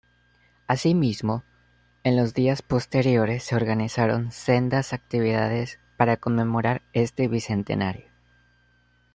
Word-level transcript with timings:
Así 0.65 0.95
mismo, 0.95 1.43
en 2.03 2.15
los 2.17 2.33
días 2.33 2.63
posteriores 2.63 3.43
se 3.43 3.55
organizaron 3.55 4.31
sendas 4.31 4.93
actividades 4.93 5.77
para 5.95 6.17
conmemorar 6.17 6.81
este 6.93 7.27
Bicentenario. 7.27 8.09